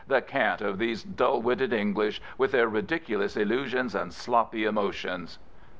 [0.07, 5.37] "The cant of these dull witted English, with their ridiculous illusions and sloppy emotions."